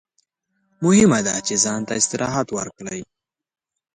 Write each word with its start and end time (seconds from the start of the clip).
مهمه 0.83 1.19
ده 1.27 1.35
چې 1.47 1.53
ځان 1.63 1.81
ته 1.87 1.93
استراحت 1.99 2.47
ورکړئ. 2.57 3.01